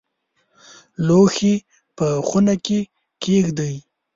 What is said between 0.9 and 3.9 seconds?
لوښي په خونه کې کښېږدئ